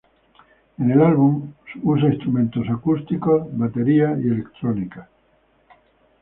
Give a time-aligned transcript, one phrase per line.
[0.79, 1.53] En el álbum,
[1.83, 5.07] usa instrumentos acústicos, batería y electrónica.